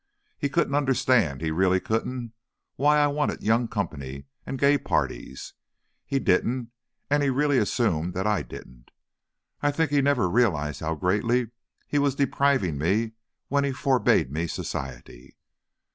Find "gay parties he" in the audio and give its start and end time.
4.57-6.17